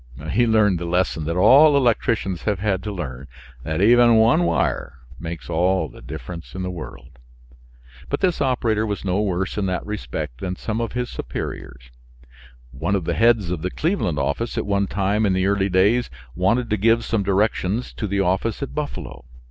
[0.31, 3.27] He learned the lesson that all electricians have had to learn
[3.61, 7.19] that even one wire makes all the difference in the world.
[8.09, 11.91] But this operator was no worse in that respect than some of his superiors.
[12.71, 16.09] One of the heads of the Cleveland office at one time in the early days
[16.33, 19.25] wanted to give some directions to the office at Buffalo.